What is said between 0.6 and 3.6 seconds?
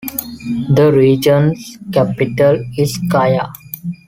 The region's capital is Kaya.